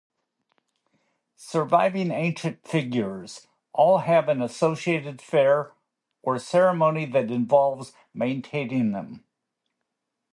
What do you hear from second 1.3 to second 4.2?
Surviving ancient figures all